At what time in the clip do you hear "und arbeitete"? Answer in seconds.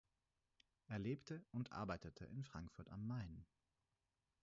1.51-2.25